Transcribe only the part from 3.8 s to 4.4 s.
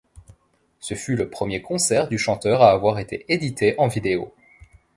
vidéo.